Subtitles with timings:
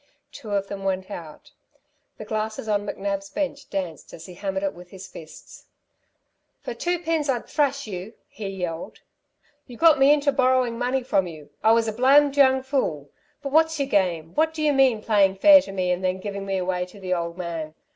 [0.31, 1.51] Two of them went out.
[2.17, 5.67] The glasses on McNab's bench danced as he hammered it with his fists.
[6.63, 9.01] "For two pins I'd thrash you," he yelled.
[9.67, 11.51] "You got me into borrowing money from you.
[11.63, 13.11] I was a blamed young fool!
[13.43, 14.33] But what's your game?
[14.33, 17.13] What do you mean playing fair to me and then giving me away to the
[17.13, 17.75] old man.